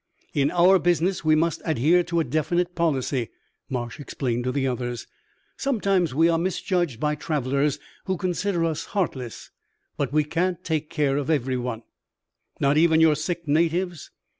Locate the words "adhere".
1.63-2.01